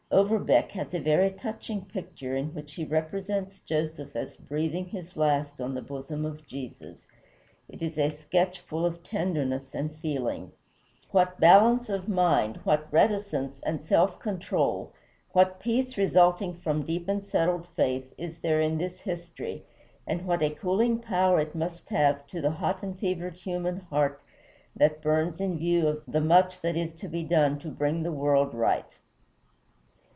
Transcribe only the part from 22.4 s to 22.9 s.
the hot